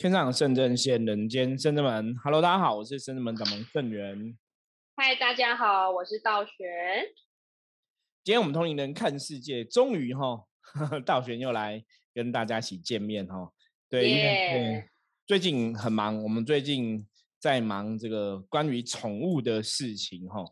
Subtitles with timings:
[0.00, 2.16] 天上圣真仙，人间圣真门。
[2.24, 4.34] Hello，大家好，我是圣真门掌门圣元。
[4.96, 6.54] 嗨，大家好，我是道玄。
[8.24, 10.42] 今天我们通灵人看世界，终于哈，
[11.04, 11.84] 道玄又来
[12.14, 13.52] 跟大家一起见面哈。
[13.90, 14.88] 对，对，
[15.26, 17.06] 最近很忙，我们最近
[17.38, 20.42] 在忙这个关于宠物的事情哈。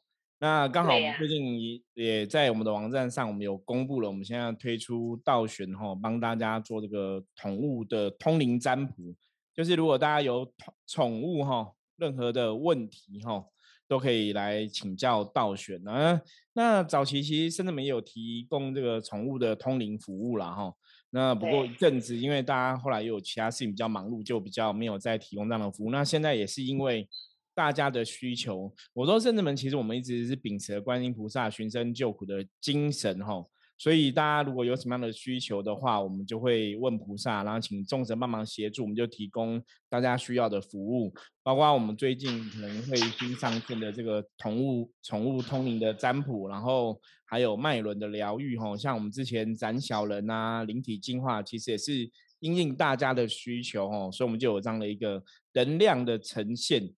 [0.40, 9.16] 那刚好我们最近也也在我们的网站上，我们有公布了，我们现在推出道玄哈，帮大家做这个宠物的通灵占卜。
[9.58, 10.48] 就是如果大家有
[10.86, 13.44] 宠物哈，任何的问题哈，
[13.88, 16.22] 都可以来请教道玄啊。
[16.52, 20.72] 那早期其实深圳门也有提供这个宠物的通灵服务啦哈。
[21.10, 25.90] 那不过一阵子，因为大家后来又有其他事情比较忙碌，就比较没有再提供这样的服务。
[25.90, 27.08] 那现在也是因为
[27.52, 33.44] 大家的需求，我说深圳门其实我们一直是秉持观音菩萨寻声救苦的精神哈。
[33.78, 41.14] 所以大家如果有什么样的需求的话，我们就会问菩萨，然后请众神帮忙协助，我们就提供大家需要的服务。
[41.44, 56.90] 包括我们最近可能会新上线的这个宠物宠物通灵的占卜，然后还有脉轮的疗愈，吼，像我们之前斩小人啊、灵体净化，其实也是因应大家的需求，吼，所以我们就有这样的一个能量的呈现。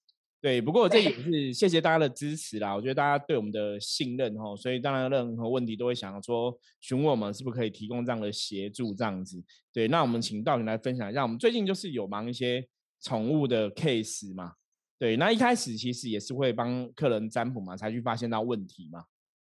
[0.42, 2.74] 对，不过这也是谢谢大家的支持啦。
[2.74, 9.44] 我觉得大家对我们的信任哦，所以当然任何问题都会想要说询问我们是不是可以提供这样的协助这样子。
[9.70, 12.66] 对，那我们请道云来分享一下，我们最近就是有忙一些
[13.02, 14.54] 宠物的 case 嘛。
[14.98, 19.04] 对，那一开始其实也是会帮客人占卜嘛，才去发现到问题嘛。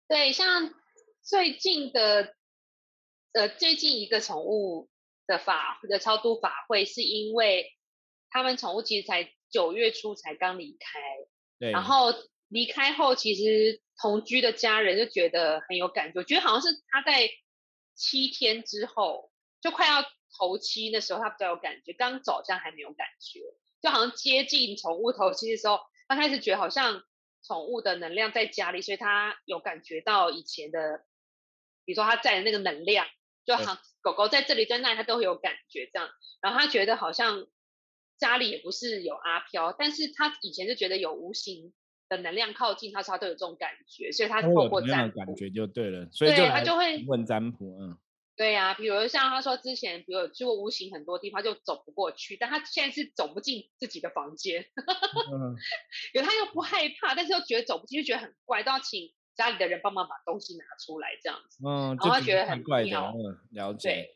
[0.08, 0.72] 对，像
[1.22, 2.34] 最近的
[3.34, 4.88] 呃最近一个宠物
[5.26, 7.66] 的法的超度法会，是因为
[8.30, 9.30] 他们宠物其实才。
[9.50, 11.00] 九月初才刚离开，
[11.58, 12.14] 对，然后
[12.48, 17.28] 离开后，其实同居的家人就觉得很有感觉，觉得好像是他在
[17.94, 20.02] 七天之后，就快要
[20.38, 23.40] 头七的时候，他比较有感觉，刚走这样还没有感觉，
[23.82, 27.02] 就好像接近宠物头七的时候，他开始觉得好像
[27.44, 31.04] 宠物的能量在家里，所以他有感觉到以前的，
[31.84, 33.06] 比如说他在的那个能量，
[33.44, 36.08] 就好狗狗在这里在那，他都会有感觉这样，
[36.40, 37.46] 然后他觉得好像。
[38.20, 41.72] 家里也不是有阿飘，但是他以前就觉得有无形
[42.08, 47.96] 的能量靠近他，他都有这种感觉，所以他透过占卜感觉就对了，所以他就会问占卜，嗯，
[48.36, 54.66] 对呀，比如像他说之前，比如去过无形很多地方就走不过去，但他现在是走不进自己的房间，
[56.12, 64.14] 有他又不害怕，但是又觉得走不进，就觉得很怪，都要请家里的人帮忙把东西拿出来这样子，嗯，然后他觉得很怪的，嗯，了解。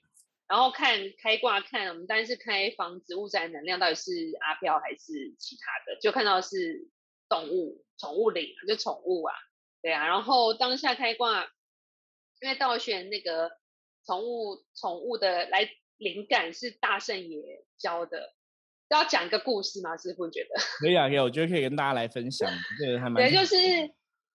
[0.55, 6.89] 然后看开挂看我们，但是开房子物宅能量到底是阿飘还是其他的，就看到是
[7.29, 9.35] 动物宠物灵，就宠物啊，
[9.83, 10.07] 对啊。
[10.07, 11.43] 然后当下开挂，
[12.41, 13.51] 因为道玄那个
[14.07, 18.33] 宠物宠物的来灵感是大圣爷教的，
[18.91, 19.97] 要讲一个故事吗？
[19.97, 22.49] 师傅觉得可以啊，可以，我觉得可以跟大家来分享，
[22.79, 23.57] 这个还蛮对，就是。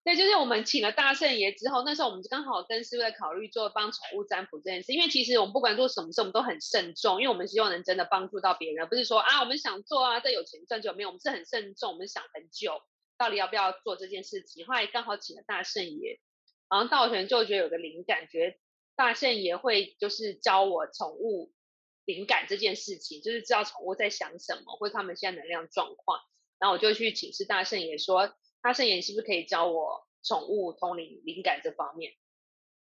[0.09, 12.81] 对，就是我们请了大圣爷之后，那时候我们刚好跟师傅在考虑做帮宠物占卜这件事，因为其实我们不管做什么事，我们都很慎重，因为我们希望能真的帮助到别人，不是说啊我们想做啊，这有钱赚就没有，我们是很慎重，我们想很久，
[13.19, 14.65] 到底要不要做这件事情。
[14.65, 16.19] 后来刚好请了大圣爷，
[16.71, 18.57] 然后道玄就觉得有个灵感，觉得
[18.95, 21.51] 大圣爷会就是教我宠物
[22.05, 26.19] 灵感这件事情，就是知道宠物在想什么，或者他们现在能量状况，
[26.57, 28.33] 然后我就去请示大圣爷说。
[28.61, 32.13] 大圣爷是不是可以教我宠物通灵灵感这方面？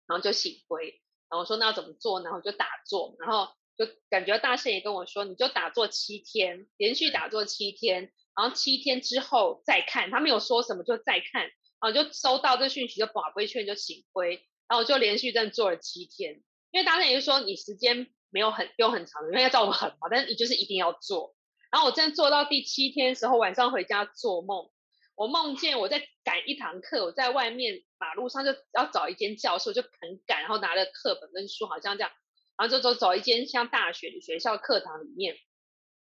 [0.06, 2.22] 然后就醒归，然后说那要怎么做？
[2.22, 10.10] 然后就打坐，然后就感觉大圣爷跟我说，你就打坐七天，连续打坐七天，然后七天之后再看。
[10.10, 16.42] 他没有说什么，就再看，然后就收到这讯息，就宝龟圈就醒归，然后我就连续这样做了七天。
[16.70, 21.34] 因为大圣爷就说你时间没有很不用很长，因为要照我很忙，但是你就是一定要做。
[21.72, 24.70] 然后我真的做到第七天的时候，晚上回家做梦。
[25.16, 29.90] 我梦见我在赶一堂课，我在外面马路上就要找一间教室，就很
[30.26, 32.12] 赶，然后拿着课本跟书，好像这样，
[32.58, 35.36] 然后就走走一间像大学的学校课堂里面，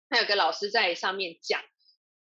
[0.08, 1.60] 他有个老师在上面讲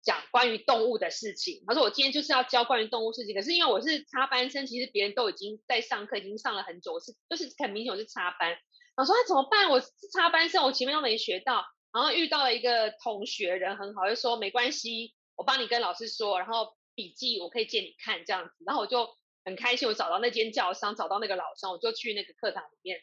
[0.03, 1.63] 讲关于动物的事情。
[1.65, 8.56] 他说我今天就是要教关于动物事情，可是因为我是插班生，其实别人都已经在上课，已经上了很久，我是就是很明显我是插班。
[8.95, 9.69] 我说那怎么办？
[9.69, 15.15] 我是插班生，我前面都没学到，然后遇到了一个同学，人很好，就说没关系。
[15.37, 19.07] 我帮你跟老师说，然后笔记我可以借你看这样子，然后我就
[19.45, 22.99] 很开心，我找到那间教商，找到那个老师，我就去那个课堂里面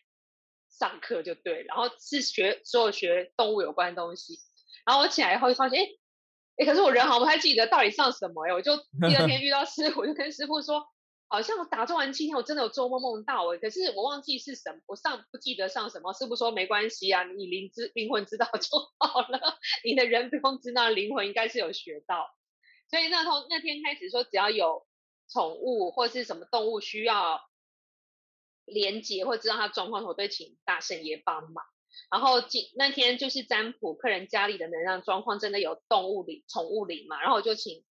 [0.68, 4.38] 上课就对，然后是学所有学动物有关的东西，
[4.84, 5.88] 然后我起来以后就发现，哎
[6.56, 10.84] 哎，可是我人好像不太记得到底上什么哎，我就第二天遇到师傅， 我就跟师傅说，
[11.34, 16.12] 好像我打坐完七天，我真的有做梦梦到哎，可是我忘记是什么，我上不记得上什么。
[16.12, 22.30] 师傅说没关系啊，你灵知灵魂知道 就好了，你的人不用知道，灵魂应该是有学到。
[22.88, 24.86] 所以那从那天开始说，只要有
[25.28, 27.40] 宠物或是什么动物需要
[28.64, 31.64] 连接或知道它状况，我都请大圣爷帮忙。
[32.12, 37.20] 然后今那天就是占卜客人家里的能量状况，真的有动物灵、宠物灵嘛？
[37.20, 37.84] 然后我就请。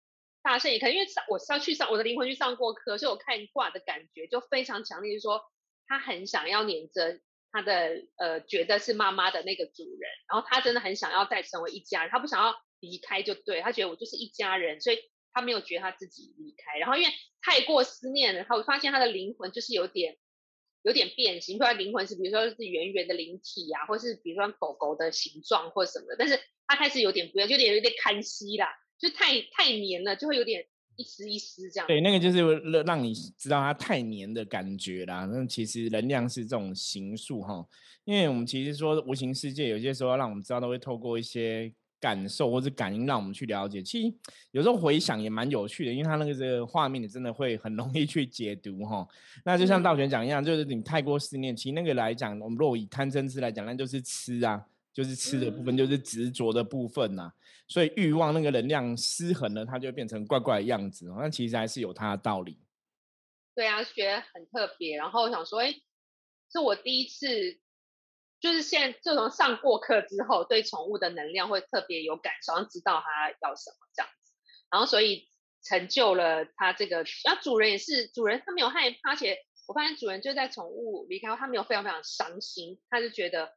[0.44, 5.42] 大圣也可能因为上我是要去上我的灵魂去上过课，所以我看卦的感觉就非常强烈，就是说
[5.88, 15.00] 他很想要黏着他的呃觉得是妈妈的那个主人，然后他真的很想要再成为一家人，他不想要离开就对他觉得我就是一家人，所以
[15.32, 16.78] 他没有觉得他自己离开。
[16.78, 20.18] 然后因为太过思念了，他我发现他的灵魂就是有点
[20.82, 26.38] 有点变形，不然灵魂是比如说是圆圆的灵体呀，或是比如说狗狗的形状或什么的，但是
[26.68, 28.68] 他开始有点不一样，就有点有点看稀啦。
[28.98, 31.88] 就太太黏了，就会有点一丝一丝这样。
[31.88, 32.40] 对，那个就是
[32.72, 35.26] 让让你知道它太黏的感觉啦。
[35.26, 37.66] 那其实能量是这种形数哈，
[38.06, 43.82] 因为我们其实说无形世界有些时候让我们知道，都会透过一些感受或者感应让我们去了解。
[43.82, 44.16] 其实
[44.52, 49.08] 有时候回想也蛮有趣的，因为它那个这个画面你真的会很容易去解读哈。
[49.44, 54.66] 那就像道玄讲一样，就是你太过思念，其实那个来讲，我们若以贪嗔痴来讲，那就是吃啊。
[54.94, 57.34] 就是吃的部分，就是执着的部分呐，
[57.68, 61.12] 所以欲望那个能量失衡了，它就变成怪怪的样子。
[61.18, 62.60] 那其实还是有它的道理。
[63.56, 64.96] 对啊，觉得很特别。
[64.96, 65.74] 然后想说，哎，
[66.52, 67.60] 是我第一次，
[68.40, 74.32] 就是现在自从上过课之后，对宠物的能量会特别有感受，知道它要什么这样子。
[74.70, 75.28] 然后所以
[75.64, 79.38] 成就了它这个，那主人也是主人，他没有害怕，而且
[79.68, 83.56] 我发现主人就在宠物离开后，他没有非常非常伤心，他就觉得。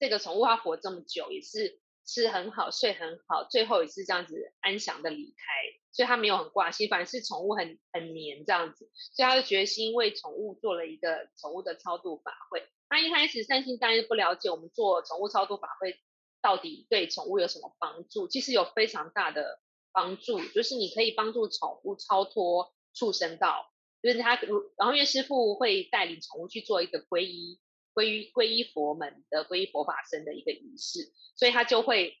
[0.00, 5.44] 这个宠物它活这么久，也是吃很好、睡很好，最后也是这样子安详的离开，
[5.92, 12.66] 所以它没有很挂心，反而是宠物很很黏这样子，所以他就决心为宠物做了一个宠物的超度法会。
[12.88, 16.00] 他一开始善心当然不了解我们做宠物超度法会
[16.40, 19.60] 到底对宠物有什么帮助，其实有非常大的
[19.92, 23.70] 帮助，就是你可以帮助宠物超脱畜生道，
[24.02, 27.60] 就是他如然后因为师傅会带领宠物去做一个皈依。
[27.92, 32.16] 皈依皈依佛门的皈依佛法僧的一个仪式，所以他就会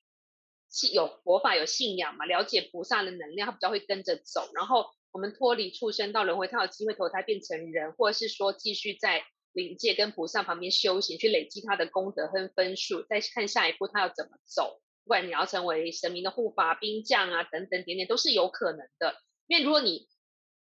[0.68, 4.50] 信有佛法有信仰嘛，了解菩萨的能量，他比较会跟着走。
[4.54, 14.80] 然后我们脱离畜生到轮回，他有机会投胎变成人，或者是说继续在灵界跟菩萨旁边修行，去累积他的功德和分数，再看下一步他要怎么走。
[15.04, 19.16] 不管你要成为神明的护法兵将啊，等等点点都是有可能的。
[19.46, 20.08] 因为如果你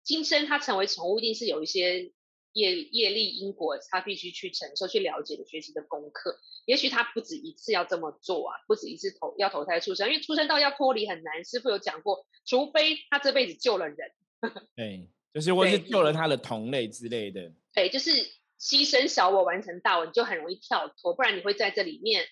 [0.03, 2.13] 今生他成为宠物，一定是有一些。
[2.57, 6.39] 业业力因果，他必须去承受、去了解的学习的功课。
[6.65, 11.43] 也许他不止一次要这么做啊，不止一次投要投胎出生，因为出生到要脱离很难。
[11.45, 14.11] 师傅有讲过，除非他这辈子救了人，
[14.75, 17.53] 对，就是或是救了他的同类之类的。
[17.73, 18.11] 对，就是
[18.59, 22.25] 牺牲小我完成大我，你就很容易跳脱，不然你会在这里面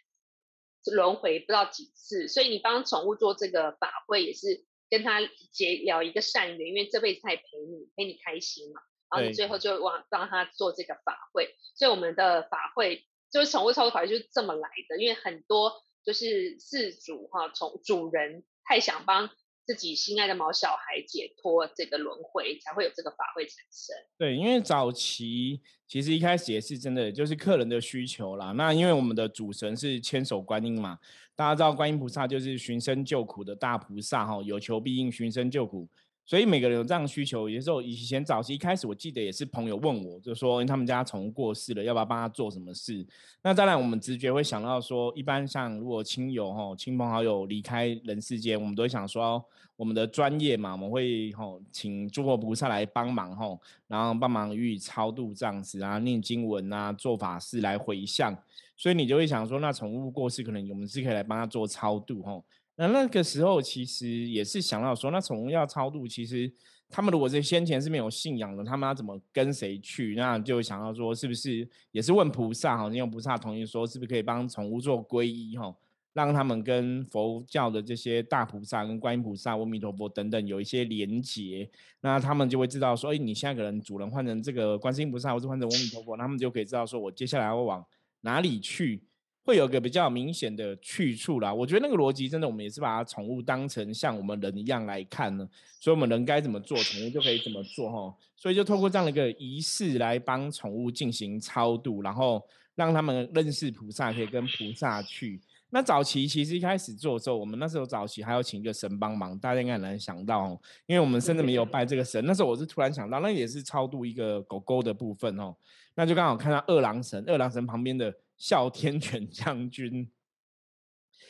[0.91, 2.27] 轮回不知道几次。
[2.27, 5.21] 所以你帮宠物做这个法会，也是跟他
[5.51, 8.81] 结了一个善缘，因为这辈子他也陪你，陪你开心嘛。
[9.15, 15.01] 然后你最后就往帮他做这个法会，所以我们的法会就是宠物操作法会就是这么来的。
[15.01, 15.73] 因为很多
[16.03, 19.29] 就是饲主哈，从主人太想帮
[19.65, 23.95] 自己心爱的毛小孩解脱这个轮回，才会有这个法会产生。
[24.17, 28.51] 对，因为早期其实一开始也是真的就是客人的需求啦。
[28.51, 30.99] 那因为我们的主神是千手观音嘛，
[31.35, 35.89] 大家知道观音菩萨就是寻声救苦的大菩萨哈，有求必应，寻声救苦。
[36.25, 43.05] 所以每个人有这样需求，有时候以前早期一开始，我记得也是朋友问我，就说他们家宠物过世了，要不要帮他做什么事？
[43.43, 49.43] 那当然，我们直觉会想到说，一般像如果亲友哈、亲朋好友离开人世间，我们都会想说，
[49.75, 58.35] 我们的专业嘛，我们会吼请诸佛菩萨来帮忙吼，然后帮忙予以超度这样子啊，念经文啊，做法事来回向。
[58.75, 62.43] 所以你就会想说，那宠物过世，可能我们是可以来帮他做超度吼。
[62.77, 66.51] 那那个时候其实也是想到说，那宠物要超度，其实
[66.89, 70.13] 他们如果是先前是没有信仰的，他们要怎么跟谁去？
[70.15, 72.89] 那就想到说，是不是也是问菩萨哈？
[72.89, 75.73] 因为菩萨同意说，是不是可以帮宠物做皈依哈？
[76.11, 81.69] 让他们跟佛教的这些大菩萨、跟观音菩萨、阿弥陀佛等等有一些连结，
[82.01, 87.85] 那他们就会知道说，哎，你现在可能主人换成这个观世音菩萨，或是换成阿弥陀佛，他们就可以知道说我接下来要往
[88.21, 89.03] 哪里去。
[89.45, 95.47] 会有个比较明显的去处啦，我觉得那个逻辑真的，我们也是把它宠物当成像我们人一样来看呢，
[95.79, 102.41] 所以我们人该怎么做，宠物就可以怎么做哈，所以就透过这样的一个仪式来帮宠物进行超度，然后
[102.73, 105.39] 让他们认识菩萨，可以跟菩萨去。
[105.69, 112.23] 那早期其实一开始做的时候，我们那时候早期还要请一个神帮忙，大家应该很难想到哦，因为我们甚至没有拜这个神。
[112.25, 115.53] 那时候我是突然想到，那也是超度一个狗狗的部分哦，
[115.93, 120.09] 那就刚好看到二郎神，二郎神旁边的哮天犬将军，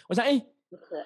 [0.10, 0.40] 我想哎，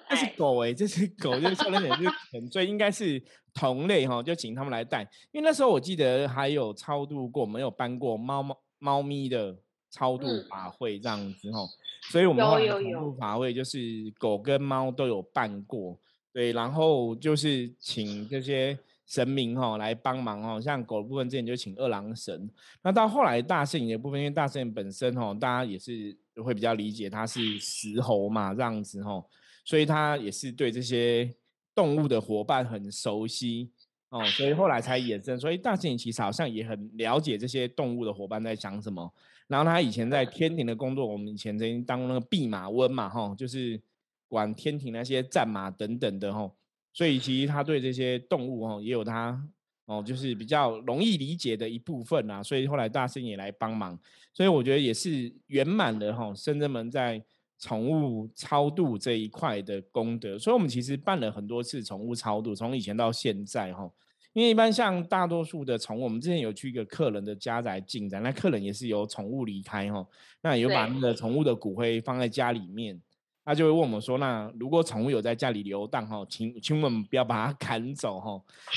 [0.08, 3.22] 这是狗哎，这是狗，就是哮天犬是犬，所以应该是
[3.54, 5.02] 同类哈，就请他们来带。
[5.32, 9.56] 因为那时候我记得还有超度过，没有搬过猫猫猫咪的。
[9.92, 11.68] 超度法会这样子吼，
[12.12, 12.60] 所以我们超
[13.00, 13.78] 度法会就是
[14.20, 15.98] 狗跟猫都有办过，
[16.32, 18.78] 对，然后就是请这些
[19.10, 22.48] 神明哈来帮忙哦，像狗的部分之前就请二郎神，
[22.82, 29.28] 那到后来大圣爷的部分，因为大圣爷本身吼，大家也是会比较理解他是石猴嘛这样子吼，
[29.64, 31.34] 所以他也是对这些
[31.74, 33.72] 动物的伙伴很熟悉。
[34.10, 39.08] 哦，所以后来才衍生，所以大圣爷其实好像也很了解这些动物的伙伴在想什么。
[39.46, 43.80] 然后他以前在天庭的工作，我们以前曾经当那个弼马温嘛，哈，就是
[44.26, 46.50] 管天庭那些战马等等的，哈，
[46.92, 49.40] 所以其实他对这些动物，哦，也有他
[49.86, 52.42] 哦，就是比较容易理解的一部分啊。
[52.42, 53.98] 所以后来大圣也来帮忙，
[54.32, 57.22] 所以我觉得也是圆满的，哈，圣人们在
[57.58, 60.38] 宠物超度这一块的功德。
[60.38, 63.90] 所以我们其实办了很多次宠物超度，从以前到现在，哈。
[64.32, 70.06] 因为一般像大多数的宠物，我们之前有去一个客人的家宅进展，那客人也是由宠物离开哈，
[70.40, 72.96] 那有把那个宠物的骨灰放在家里面，
[73.44, 78.32] 他就会问我们说，那如果宠物有在家里游荡哈，请请我们不要把它 赶走哈。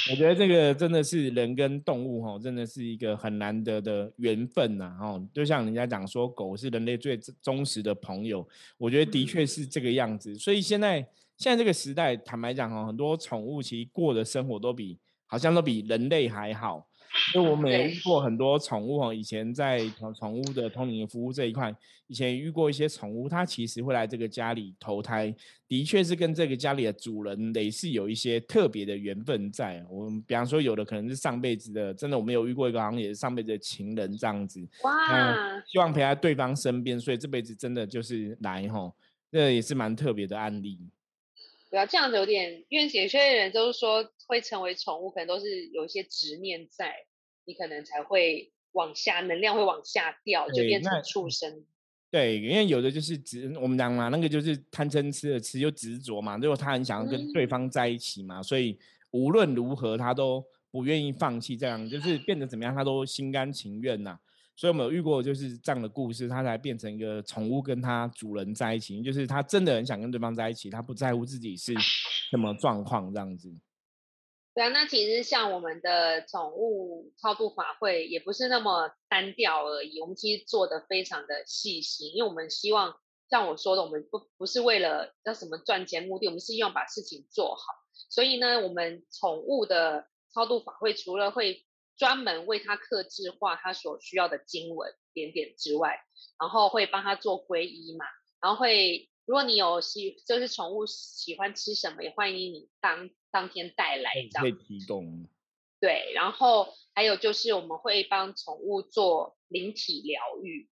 [0.10, 5.22] 我觉得这个真的是人跟动物哈，真的是一个很难得的缘分呐哈。
[5.34, 10.36] 就像人家讲说，狗是人类最忠实的朋友，我觉得的确是这个样子。
[10.38, 10.98] 所以现在
[11.38, 14.98] 现在这个时代，坦白讲哈，很多宠物其实过的生活都比。
[15.26, 16.86] 好像都比人类还好，
[17.36, 19.14] 因为我 们也遇过很多宠物哦。
[19.14, 19.80] 以前在
[20.18, 21.74] 宠物的通灵服务这一块，
[22.08, 25.34] 以前遇过一些宠物，它其实会来这个家里投胎，
[25.68, 29.84] 的确是跟这个家里的主人类似有一些特别的缘分在。
[29.90, 34.60] 我们比方说，有的可能是上辈子的，真的我们有遇过一个，好像也是上辈子的情人这样子。
[34.84, 35.62] 哇！
[35.66, 38.92] 希望陪在对方身边，所以这辈子真的就是来哈，
[39.32, 40.80] 这也是蛮特别的案例。
[41.74, 46.94] 对啊，这样子有点，因为有些人都是说会成为宠物，可能都是有一些执念在，
[47.46, 51.66] 你可能才会往下，能量会往下掉，就变成畜生。
[52.12, 58.78] 对，因为有的就是执，我们讲嘛，那个就是贪嗔痴的痴，又执着嘛，如果他很想要跟对方在一起嘛，所以
[59.10, 64.20] 无论如何他都不愿意放弃，这样就是变得怎么样，他都心甘情愿呐。
[64.56, 71.74] 所以我们有遇过就是这样的故事，它才变成一个宠物跟它主人在一起，就是它真的很想跟对方在一起，它不在乎自己是
[72.30, 73.52] 什么状况这样子。
[74.54, 82.96] 对啊，那其实像我们的宠物超度法会也不是那么单调而已，我们其实做的非常的细心，因为我们希望
[83.32, 87.64] 像我说的，我们不不是为了要什么赚钱目的，我们是希望把事情做好。
[88.10, 96.00] 所以呢，我们宠物的超度法会除了会专门为他刻制化他所需要的经文点点之外，
[96.40, 98.06] 然后会帮他做皈依嘛，
[98.42, 104.42] 然后会如果你有喜就是宠物喜欢吃什么，也欢迎你当当天带来这样。
[104.42, 105.30] 可以提供。
[105.80, 110.68] 对，然后还有就是我们会帮宠物做灵体疗愈，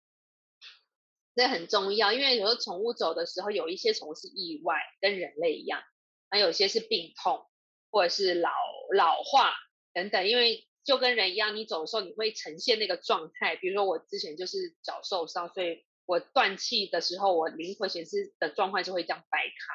[1.35, 5.81] 这很重要，因为有时候宠物走的时候，有一些宠物是意外，跟人类一样，
[6.29, 7.49] 那有些是病痛
[7.89, 8.51] 或者是老
[8.95, 9.55] 老化
[9.93, 10.66] 等等，因为。
[10.87, 13.57] 就跟人一样，你走的时候你会呈现那个状态。
[13.57, 19.73] 比如说我之前就是脚受伤，所以我断气的时候，我灵魂显示的状况就会这样白卡。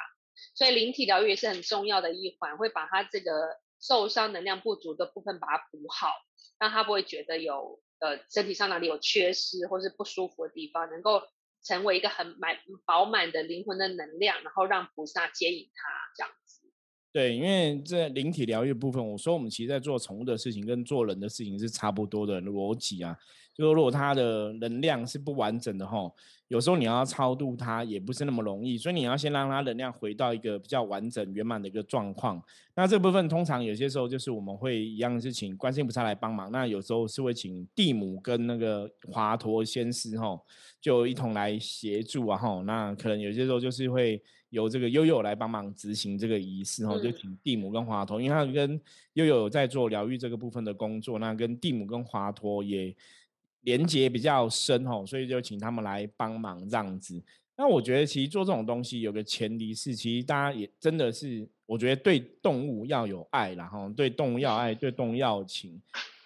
[0.55, 6.09] 所以灵体疗愈也是很重要的一环，会把他这个受伤能量不足的部分把它补好，
[6.59, 11.23] 让他不会觉得有呃身体上哪里有缺失或是不舒服的地方，能够
[11.63, 16.33] 成为一个很满饱满的灵魂的能量，然后让菩萨接引他这样。
[17.13, 23.15] 对，因为这灵体疗愈部分，我说我们其实在做宠物的事情跟做人的事情是差不多的逻辑啊。
[23.53, 26.11] 就说如果它的能量是不完整的哈，
[26.49, 32.43] 有时候你要超度它也不是那么容易，所以你要先让它能量回到一个比较完整圆满的一个状况。
[32.75, 40.41] 那这部分通常有些时候就是我们会一样是请观世菩萨来帮忙，那有时候是会请地母跟那个华佗仙师哈，
[40.81, 42.63] 就一同来协助啊哈。
[42.65, 44.23] 那可能有些时候就是会。
[44.53, 48.79] 由这个悠悠来帮忙执行这个仪式哈，就请蒂姆跟华佗，因为他跟
[49.15, 52.95] 悠悠在做疗愈这个部分的工作，那跟蒂姆跟华佗也
[53.63, 57.23] 连接比较深哈，所以就请他们来帮忙这样子。
[57.57, 65.71] 那我觉得其实做这种东西有个前提是，其实大家也真的是，我觉得对动物要有爱，然后对动物要爱，对动物要情。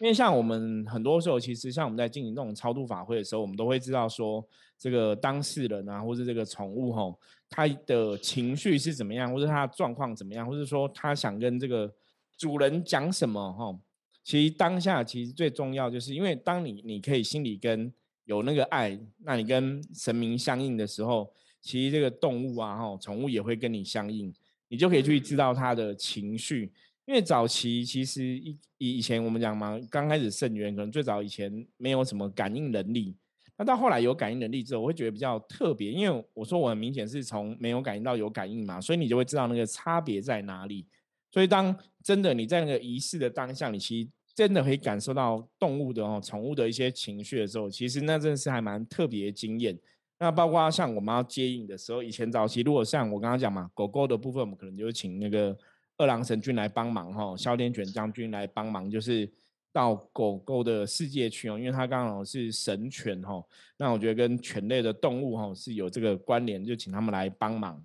[0.00, 4.47] 因为像我们很多时候，其实像我们在进行这种超度法会的时候，我们都会知道说，
[4.78, 7.18] 这个当事人啊，或者这个宠物吼，
[7.49, 11.92] 他的情绪是怎么样，或者他的状况怎么样，或者说他想跟这个
[12.37, 13.80] 主人讲什么吼。
[14.23, 17.92] 其实当下其实最重要，就是因为当你你可以心里跟
[18.25, 24.35] 有那个爱，那你跟神明相应的时候，其实这个动物啊，哈，宠物也会跟你相应，
[24.68, 26.73] 你就可以去知道它的情绪。
[27.04, 33.14] 因为早期其实以以以前我们讲嘛，刚开始圣元可能最早以前没有什么感应能力，
[33.58, 40.86] 那到后来有感应能力之后，我会觉得比较特别，因为我说我很明显是从没有感应到有感应嘛，所以你就会知道那个差别在哪里。
[41.30, 44.08] 所以当真的你在那个仪式的当下，你其实。
[44.36, 49.75] 真的可以感受到动物的哦，宠物的一些情绪的时候，其实那真的是还蛮特别经验。
[50.18, 55.56] 那包括像我们要接应的时候，以前早期如果像我刚刚讲嘛，狗狗的部分，我们可能就请那个
[55.96, 59.26] 二郎神君来帮忙哈，哮天犬将军来帮忙，就是
[59.76, 63.45] 到狗狗的世界去哦，因为它刚好是神犬哈。
[63.76, 67.85] 那我觉得跟犬类的动物哈是有这个关联，就请他们来帮忙。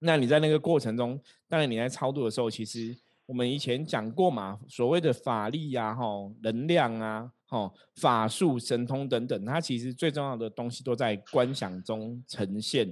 [0.00, 2.96] 那你在那个过程中，当然你在操作的时候，其实。
[3.28, 6.02] 我们以前讲过嘛，所谓的法力呀、哈
[6.40, 12.90] 能量啊、哈法术、神通等等，它其实最重要的东西都在观想中呈现，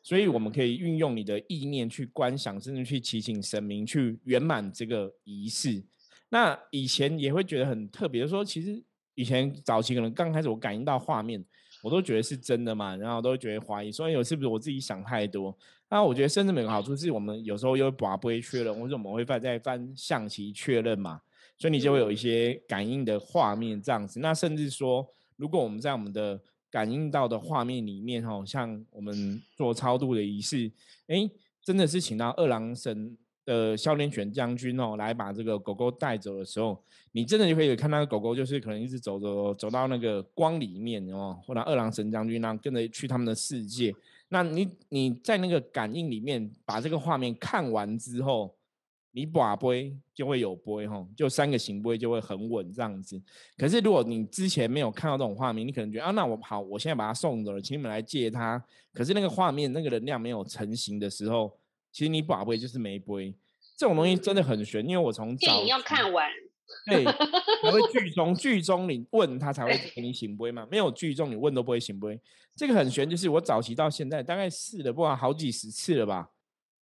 [0.00, 5.82] 所以我们可以运用你的意念去观想，甚至去祈请神明去圆满这个仪式。
[6.32, 8.82] 那以前也会觉得很特别，说其实
[9.14, 11.44] 以前早期可能刚开始我感应到画面。
[11.82, 15.56] 我都觉得是真的嘛，然后都觉得怀疑，所以有是不是我自己想太多？
[15.90, 21.20] 那我觉得甚至有个好处是我们有时候又把不会确认，或者我们会翻再翻象棋确认嘛，
[21.58, 24.20] 所以你就会有一些感应的画面这样子。
[24.20, 30.70] 那甚至说，如果我们在我们的感应到的画面里面，哈，像我们做超度的仪式，
[31.08, 31.28] 哎，
[31.64, 33.18] 真的是请到二郎神。
[33.44, 36.80] 的哮天犬将军哦，来把这个狗狗带走的时候，
[37.10, 43.94] 你真的就可以看到狗狗，就是可能一直走走走到那个光里面哦，或者二郎神将军那跟着去他们的世界。
[44.28, 48.54] 那你你在那个感应里面把这个画面看完之后，
[49.10, 53.20] 你把杯就会有杯哈，就三个行杯就会很稳这样子。
[53.58, 58.64] 可是如果你之前没有看到这种画面，你可能觉得啊，那我好，我现在把它送走了，请你们来借它。
[58.94, 61.52] 可是那个画面那个能量没有成型的时候。
[61.92, 63.34] 其实你把杯就是没杯，
[63.76, 64.84] 这种东西真的很玄。
[64.88, 66.26] 因为我从电影要看完，
[66.86, 72.18] 对，才会 剧中剧中你问他才会给你醒杯嘛，没有剧中你问都不会醒杯。
[72.56, 76.30] 这个很玄，就是我早期到现在大概试了不管好几十次了吧，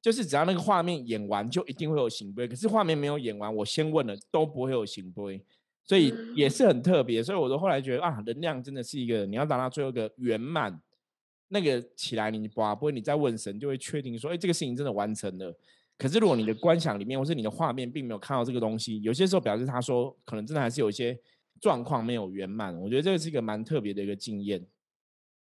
[0.02, 5.44] 就是只要那个画面演完就一定会有醒杯，可是画面没有演完，我先问了都不会有醒杯，
[5.86, 7.24] 所以也是很特别。
[7.24, 10.80] 所以我都后来觉得啊，能量真的是一个你要达到最后一个圆满。
[11.50, 15.54] 那个起来，你不会，你再问神，就会确定说，哎，这个事情真的完成了。
[15.98, 21.20] 可是如果你的观想里面，或是你的画面，并没有看到这个东西，有些时候表示他说，可能真的还是有一些
[21.60, 22.80] 状况没有圆满。
[22.80, 24.66] 我觉得这个是一个蛮特别的一个经验。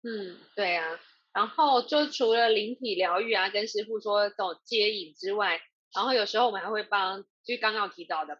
[0.02, 0.84] 嗯，对啊。
[1.32, 5.58] 然后就除了灵体疗愈啊，跟师傅说这种接引之外，
[5.94, 8.38] 然后有时候我们还会帮，就刚刚提到的，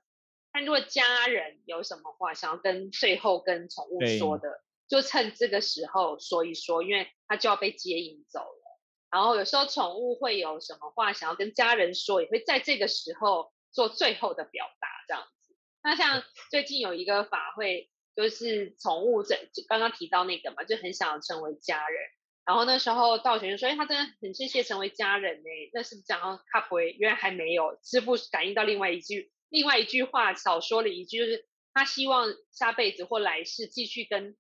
[0.53, 4.49] 看如果家人有什么话想要跟最后跟宠物说的。
[4.93, 8.79] 就趁这个时候说一说，因为他就要被接引走了。
[9.11, 15.57] 然后有时候宠物会有什么话想要跟家人说，也会在这个时候做最后的表达，这样子。
[15.83, 19.35] 那像最近有一个法会，就是宠物这
[19.67, 21.99] 刚刚提到那个嘛，就很想要成为家人。
[22.45, 26.91] 然后那时候道玄就说：“哎，他真的很谢谢成为家人呢。”那是不是讲到他不会？
[26.99, 34.37] 原来还没有师傅感应到另外一句，另外一句话少说了一句，就是他希望下辈子或来世继续跟。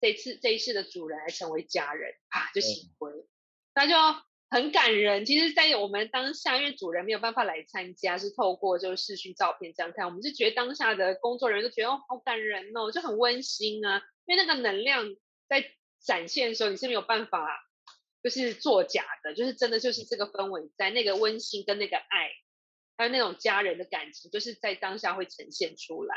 [0.00, 3.12] 这次这一世的主人来成为家人，啊，就醒归，
[3.74, 3.94] 那就
[4.50, 5.24] 很感人。
[5.24, 14.02] 其实，在我们当下，因为主人没有办法来参加，是透过就是视讯照片这样看，我们就觉得当下的工作人员都觉得哦，好感人哦，就很温馨啊。
[14.26, 15.04] 因为那个能量
[15.48, 15.64] 在
[16.00, 17.48] 展现的时候，你是没有办法
[18.22, 22.30] 就是作假的，就是真的就是这个氛围在那个温馨跟那个爱，
[22.96, 26.16] 还有那种家人的感情，就是在当下会呈现出来。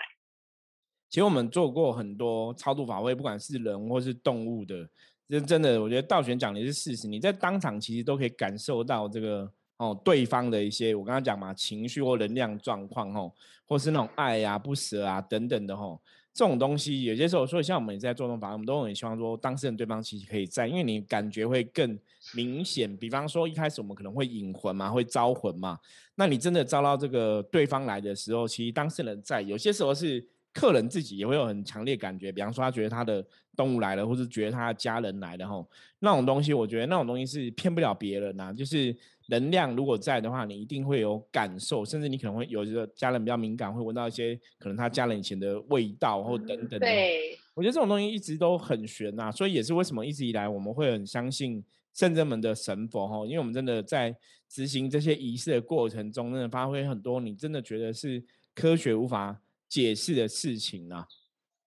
[1.11, 4.87] 其实我们做过很多超度法会，不管是人或是动物的，
[5.27, 7.05] 这真的，我觉得道玄讲的是事实。
[7.05, 13.29] 你在当场其实都可以感受到这个哦，对方的一些我刚刚讲嘛，情绪或能量状况哦，
[13.67, 15.99] 或是那种爱呀、不舍啊等等的吼，
[16.33, 21.99] 这种东西有些时候，所以像我们在做这种法，我们都很希望说当事人对方其实可以在，因为你感觉会更
[22.33, 22.95] 明显。
[22.95, 25.77] 比方说一开始我们可能会引魂嘛，会招魂嘛，
[26.15, 30.25] 那你真的招到这个对方来的时候，其实当事人在，有些时候是。
[30.53, 38.51] 客人自己也会有很强烈感觉，比方说他觉得他的动物来了，或是觉得他的家人来了吼，那种东西，我觉得那种东西是骗不了别人呐。
[38.51, 38.95] 就是
[39.27, 46.79] 能量如果在的话，你一定会有感受，甚至你可能会有一个家人比较敏感，会闻到一些可能他家人以前的味道或等等。
[46.79, 54.13] 对，我觉得这种东西一直都很玄呐，所以也是为什么一直以来我们会很相信圣人们的神佛吼，因为我们真的在
[54.49, 58.21] 执行这些仪式的过程中，真的发挥很多你真的觉得是
[58.53, 61.07] 科学无法解释的事情呢。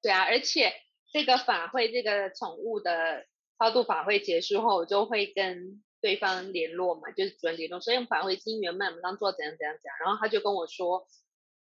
[0.00, 0.72] 对啊，而且。
[1.14, 3.24] 这个法会，这个宠物的
[3.56, 9.94] 超度法会结束后，我就会跟对方联络嘛，就是主人联络，所以我们法会经圆满，我们当做怎样怎样讲。
[10.04, 11.06] 然后他就跟我说：“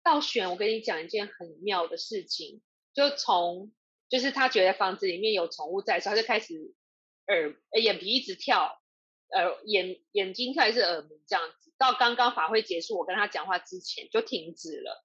[0.05, 2.63] 道玄，我跟你讲一件很妙的事情，
[2.95, 3.73] 就从
[4.09, 6.73] 就是他觉得房子里面有宠物在，他就开始
[7.27, 8.81] 耳眼皮一直跳，
[9.31, 15.05] 呃眼眼睛跳还是耳鸣这样子，到刚刚法会结束，我跟他讲话之前就停止了，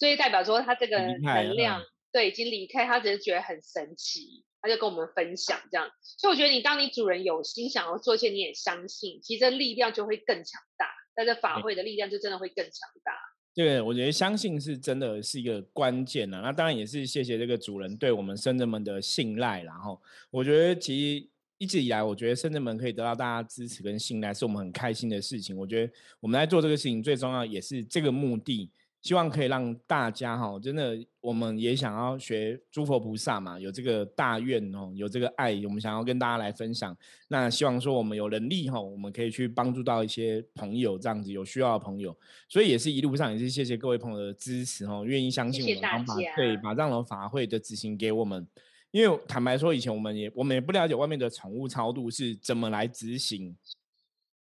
[0.00, 1.80] 所以代表说他这个能量。”
[2.12, 5.88] 对，已经离开，他只是觉得很神奇，他就跟我们分享这样。
[6.02, 10.86] 所以我觉得，你当你主人有心想要做，一些你也相信，其实力量就会更强大。
[11.14, 13.12] 但是法会的力量就真的会更强大。
[13.54, 16.40] 对，我觉得相信是真的是一个关键啊。
[16.40, 19.62] 那当然也是谢谢这个主人对我们生人们的信赖。
[19.62, 25.56] 然后，我觉得其实一直以来，我觉得生人们可以得到大家支持跟信赖，是我们很开心的事情。
[25.56, 28.72] 我觉得我们在做这个事情，最重要也是这个目的。
[29.02, 36.94] 希望可以让大家哈，真的，我们也想要学诸佛菩萨嘛，有这个大愿哦，有这个爱，我们想要跟大家来分享。
[37.28, 42.14] 那希望说我们有能力哈，我们可以去帮助到一些朋友，这样子有需要的朋友。
[42.46, 48.46] 所以也是一路上也是谢谢各位朋友的支持哦，愿意相信我们，然后把对把这样的法会的执行给我们。
[48.90, 53.56] 因为坦白说，以前我们也我们也不了解外面的宠物超度是怎么来执行。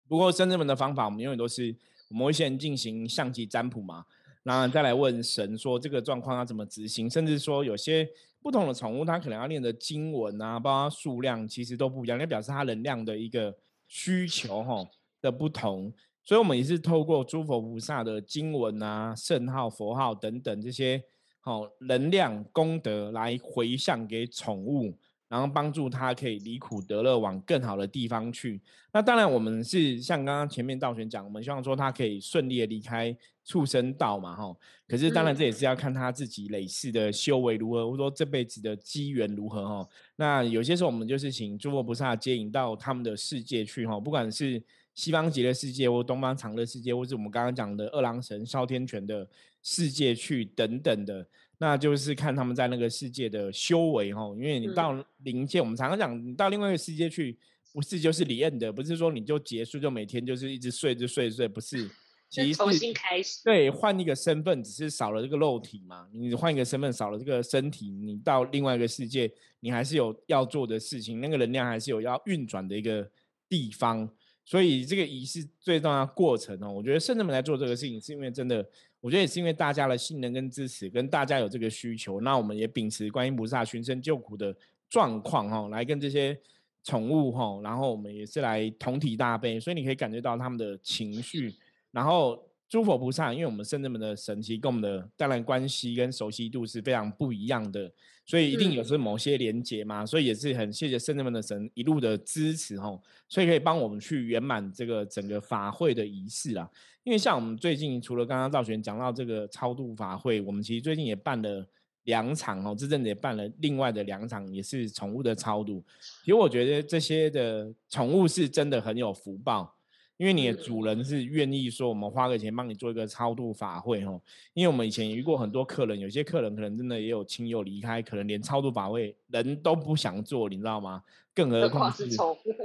[0.06, 1.74] 不过深圳们的方法，我们永远都是
[2.10, 4.04] 我们会先进行象棋占卜嘛。
[4.42, 8.08] 然后再来问神说这个状况要怎么执行，甚至说有些
[8.40, 14.84] 不同的宠物，它可能要念的经文啊，包括数量，其实都不一样，那表示它能量的一个需求哈
[15.20, 15.92] 的不同。
[16.24, 21.02] 所以我们也是透过诸佛菩萨的经文啊、圣号、佛号等等这些
[21.40, 24.96] 好能量功德来回向给宠物。
[25.32, 28.60] 然后帮助他可以离苦得乐，往更好的地方去。
[28.92, 34.54] 那当然，我们是像刚刚前面道玄讲，我们希望说他可以顺利的离开畜生道嘛，哈。
[34.86, 39.88] 可是当然，这也是要看他自己累世的修为如何，或者说这辈子的机缘如何，哈。
[40.16, 43.98] 那有些时候，我们就是请诸佛菩萨接引到他们的世界去，哈。
[43.98, 44.62] 不管是
[44.94, 49.26] 西方极乐世界，或东方长乐世界，或是我们刚刚讲的二郎神、哮天犬的
[49.62, 51.26] 世界去等等的。
[51.62, 57.38] 那就是看他们在那个世界的修为哈，因为你到灵界，我们常常讲，你到另外一个世界去，
[57.72, 61.88] 不是就是离恩的，不是说你就结束，就每天就是一直睡，就睡睡，不是，
[62.28, 73.08] 其实重新开始，对，换一个身份，只是少了这个肉体嘛，你换一个身份，少了这个身体，你到另外一个世界，你还是有要做的事情，那个能量还是有要运转的一个
[73.48, 74.10] 地方，
[74.44, 78.68] 所以这个仪式最重要过程哦，我觉得圣人们来做这个事情，是因为真的。
[79.02, 84.56] 我觉得也是因为大家的信任跟支持，跟大家有这个需求，那我们也秉持观音菩萨寻声救苦的
[84.88, 86.34] 状况哈，来跟这些
[86.82, 91.54] 宠物哈，然后我们也是来同体大悲，所以你可以感觉到他们的情绪，
[91.90, 92.42] 然后。
[92.72, 97.92] 诸佛菩萨，因为我们圣人们的神奇跟我们的当然关系跟熟悉度是非常不一样的，
[98.24, 106.66] 所以一定有是某些连结嘛，所以也是很谢谢圣人们的神一路的支持吼，所以可以帮我们去圆满这个整个法会的仪式啦。
[107.04, 111.68] 因为像我们最近除了刚刚赵璇讲到这个超度法会，我们其实最近也办了
[112.04, 115.84] 两场哦，这阵子也办了另外的两场，也是宠物的超度。
[116.24, 119.76] 其实我觉得这些的宠物是真的很有福报。
[120.18, 124.20] 因为你的主人是愿意说，我们花个钱帮你做一个超度法会哦。
[124.54, 131.02] 因为我们以前遇过很多客人，有些客人可能真的也有亲友离开，可能连超度法会人都不想做，你知道吗？
[131.34, 132.06] 更何况是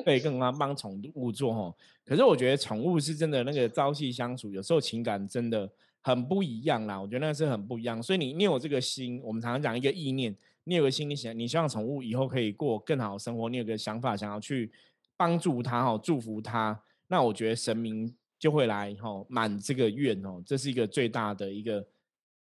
[0.05, 1.75] 对，更何况帮宠物做哦。
[2.05, 5.67] 可是我觉得宠物是真的那个朝夕相处，有时候情感真的
[6.01, 6.99] 很不一样啦。
[7.01, 8.03] 我觉得那是很不一样。
[8.03, 14.69] 所以你你有这个心，我们常常讲一个意念，你有个心，你想你希望宠物以后可以过更好的生活，你有个想法想要去
[15.15, 16.79] 帮助它哦，祝福它。
[17.07, 21.85] 那我觉得神明就会来哈满这个愿哦，这是一个最大的一个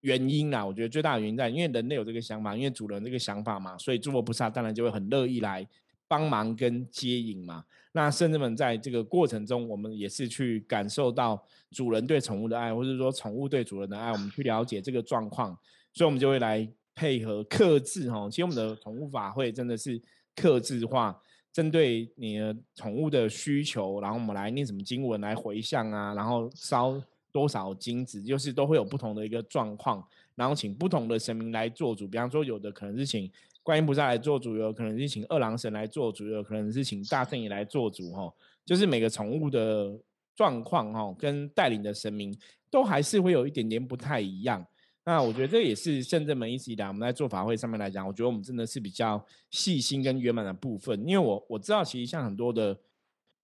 [0.00, 0.64] 原因啦。
[0.64, 5.66] 我觉得最大的原因在，因为人类有这个想法，因为主人这个想法嘛，所以诸佛菩萨当然就会很乐意来
[6.08, 7.64] 帮忙跟接引嘛。
[7.92, 15.56] 那甚至们在这个过程中，我们也是去感受到主人对宠物的爱，或者说宠物对主人的爱，我们去了解这个状况，
[15.92, 18.28] 所以我们就会来配合克制哈。
[18.28, 20.00] 其实我们的宠物法会真的是
[20.34, 21.20] 克制化。
[21.54, 32.08] 针对你的宠物的需求，然后我们来念什么经文来回向啊，然后烧多少金子，就是都会有不同的一个状况，然后请不同的神明来做主。
[32.08, 33.30] 比方说，有的可能是请
[33.62, 38.34] 观音菩萨来做主，有可能是请二郎神来做主，有可能是请大圣爷来做主，哈，
[38.66, 39.96] 就是每个宠物的
[40.34, 42.36] 状况，哈，跟带领的神明
[42.68, 44.66] 都还是会有一点点不太一样。
[45.06, 52.74] 那我觉得这也是圣正门一直以来我们在做法会上面来讲，我觉得我们真的是比较细心跟圆满的部分，因为我我知道其实像很多的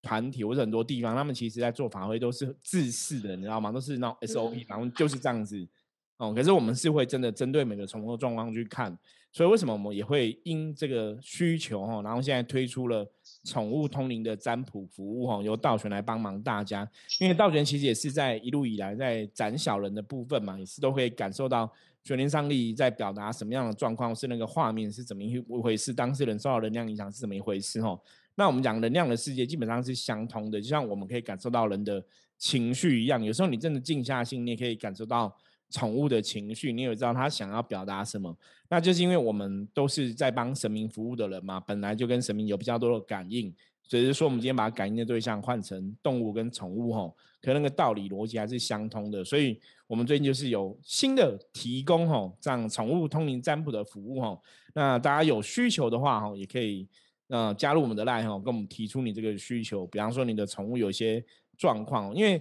[0.01, 3.71] 团体或者很多地方，他们其实在做法会都是自式的，你知道吗？
[3.71, 5.69] 都是那种 SOP，然后就是这样子。
[6.17, 8.99] 哦，可是我们是会真的针对每个宠物的状况去看，
[9.33, 13.07] 所以为什么我们也会因这个需求哈，然后现在推出了
[13.45, 21.71] 宠物通灵的占卜服务哈，由道玄来帮忙大家，因为道玄其实也是在一路以来在斩小人的部分嘛，也是都可以感受到
[22.05, 27.99] 玄灵上力在表达什么样的状况，是那个画面是怎么一回事，当事人受到能量影响是怎么一回事哈。
[28.35, 32.05] 那我们讲能量的世界基本上是相通的，就像我们可以感受到人的
[32.37, 35.35] 情绪一样，有时候你真的静下心，你也可以感受到。
[35.71, 38.37] 宠物的情绪，你有知道他想要表达什么？
[38.69, 43.55] 那就是因为我们都是在帮神明服务的人嘛，本来就跟神明有比较多的感应，
[43.87, 49.25] 只是说我们今天把感应的对象换成动物跟宠物吼，可那个道理逻辑还是相通的。
[49.25, 54.43] 所以我们最近就是有新的提供吼，这样宠物通灵占卜的服务吼。
[54.75, 56.89] 那大家有需求的话吼，也可以
[57.29, 61.25] 呃加入我们的 line 吼，跟我们提出你这个需求，比方说你的宠物有些
[61.57, 62.41] 状况，因为。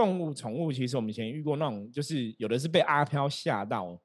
[0.00, 4.00] 动物宠物其实我们以前遇过那种，就是有的是被阿飘吓到，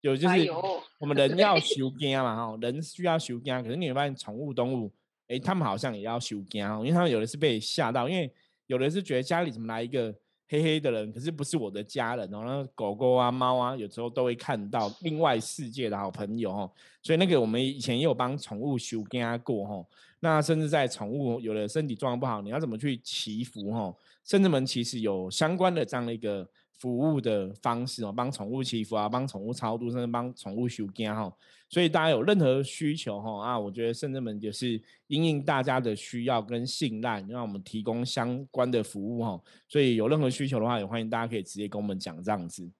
[0.00, 0.50] 有就是
[0.98, 4.92] 我们 人要修家嘛哈，人需要修家，可是你会发现宠物动物，
[5.28, 8.28] 哎，他们好像也要修惊哦，因为他们有的是被吓到，因为
[8.66, 10.12] 有的是觉得家里怎么来一个
[10.48, 16.70] 黑黑的人，可是不是我的家人哦，那狗狗啊猫啊，有时候都会看到另外世界的好朋友哦，
[17.02, 19.86] 所以那个我们以前也有帮宠物修惊过哦，
[20.20, 23.94] 那甚至在宠物有的身体状况不好，你要怎么去祈福哦？
[24.24, 31.32] 甚至们其实有相关的这样的一个服务的方式哦，帮宠物祈福啊，帮宠物超度，甚至帮宠物修根哈。
[31.68, 39.40] 所以大家有任何需求哈啊，我觉得圣至们就是因应大家的需要跟信赖，让我们提供相关的服务哈。
[39.66, 42.70] 所以有任何需求的话，也欢迎大家可以直接跟我们讲这样子。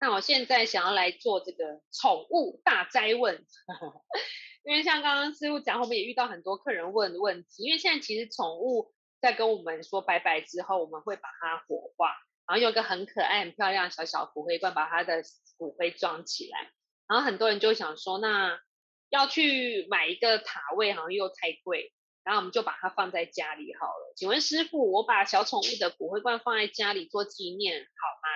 [0.00, 3.34] 那我现在想要来做这个宠物大灾问，
[4.64, 8.92] 因为像刚刚师傅讲，我们也遇到很多客人问问题，因为现在其实宠物。
[9.22, 12.08] 在跟我们说拜拜之后，我们会把它火化，
[12.50, 15.22] 然后有一个很可爱、很漂亮小小骨灰罐把他的
[15.56, 16.68] 骨灰装起来。
[17.06, 18.58] 然后很多人就想说，那
[19.08, 21.92] 要去买一个塔位，好像又太贵，
[22.24, 24.14] 然后我们就把它放在家里好了。
[24.16, 27.86] 请问师傅，我把小宠物的骨灰罐放在家里做纪念，好
[28.20, 28.28] 吗？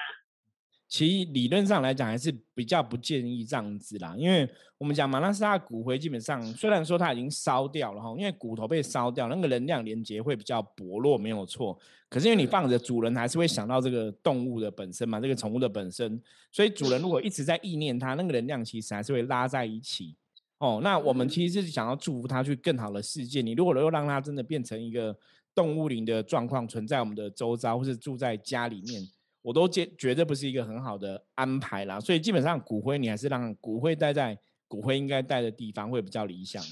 [0.86, 11.76] 其理论上来讲，还是比较不建议这样子啦，因为我们讲马拉斯的骨灰基本上，虽然说它已经烧掉了哈，因为骨头被烧掉，那个能量连接会比较薄弱，没有错。
[12.08, 16.20] 可是因为你放着，主人还是会想到这个动物的本身嘛，这个宠物的本身，
[16.52, 20.14] 所以主人如果一直在意念它，那个能量其实还是会拉在一起。
[20.58, 23.42] 哦，那我们其实是想要祝福它去更好的世界。
[23.42, 25.16] 你如果能够让它真的变成一个
[25.54, 29.02] 动物灵的状况，存在我们的周遭，或是住在家里面。
[29.44, 36.62] 我都觉绝对不是一个很好的安排啦，所以基本上骨灰你还是让骨灰待在骨灰应该待的地方会比较理想。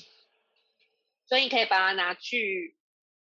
[1.27, 2.75] 所以你可以把它拿去，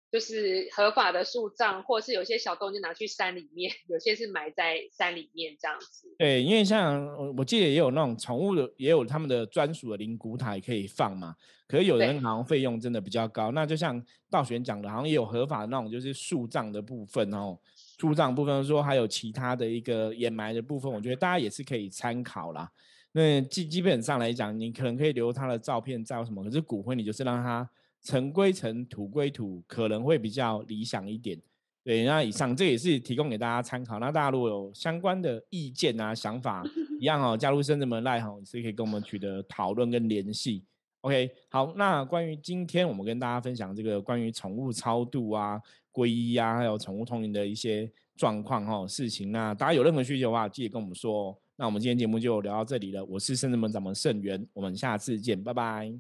[0.09, 6.15] 就是合法的树葬，或是有些小动物拿去山里面，有些是埋在山里面这样子。
[6.17, 11.35] 对，因为像我我记得也有那种宠物的，也有他们的专属的灵骨塔可以放嘛。
[11.67, 17.57] 可是有人好像费用真的比较高，那就像道玄讲的，好像也有合法的那种就是树葬的部分哦。
[18.01, 22.67] 树葬部分说还有其他的一个掩埋的部分，我觉得大家也是可以参考啦。
[23.11, 27.69] 那基基本上来讲，你可能可以留他的照片照什么，可是骨灰你就是让它
[28.01, 31.39] 尘归尘，土归土，可能会比较理想一点。
[31.83, 33.99] 对，那以上这也是提供给大家参考。
[33.99, 36.63] 那大家如果有相关的意见啊、想法，
[36.99, 40.63] 一样哦，加入深圳门赖哈，也是可以跟我们取得讨论跟联系。
[41.01, 45.61] OK，好，那关于今天我们跟大家分享这个关于宠物超度啊。
[45.91, 51.30] 皈依啊，还有宠物通灵的一些状况哈事情，那大家有任何需求的话，记得跟我们说。
[51.30, 55.93] 哦那我们今天节目就聊到这里了，我是圣智门掌门圣元，我们下次见，拜拜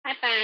[0.00, 0.37] 拜拜。